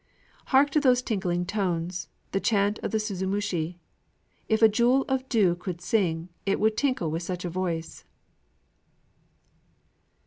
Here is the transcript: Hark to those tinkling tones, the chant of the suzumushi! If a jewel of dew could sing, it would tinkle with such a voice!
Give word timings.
Hark 0.45 0.71
to 0.71 0.79
those 0.79 1.03
tinkling 1.03 1.45
tones, 1.45 2.09
the 2.31 2.39
chant 2.39 2.79
of 2.79 2.89
the 2.89 2.97
suzumushi! 2.97 3.77
If 4.49 4.63
a 4.63 4.67
jewel 4.67 5.05
of 5.07 5.29
dew 5.29 5.53
could 5.53 5.79
sing, 5.79 6.29
it 6.43 6.59
would 6.59 6.75
tinkle 6.75 7.11
with 7.11 7.21
such 7.21 7.45
a 7.45 7.51
voice! 7.51 8.03